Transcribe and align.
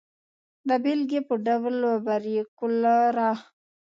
د 0.67 0.69
بېلګې 0.83 1.19
په 1.27 1.35
ډول 1.45 1.75
وبریو 1.91 2.45
کولرا. 2.57 3.31